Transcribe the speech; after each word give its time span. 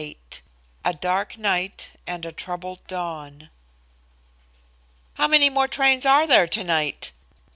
XXVIII 0.01 0.41
A 0.83 0.93
DARK 0.93 1.37
NIGHT 1.37 1.91
AND 2.07 2.25
A 2.25 2.31
TROUBLED 2.31 2.87
DAWN 2.87 3.49
"How 5.13 5.27
many 5.27 5.51
more 5.51 5.67
trains 5.67 6.07
are 6.07 6.25
there 6.25 6.47
tonight?" 6.47 7.11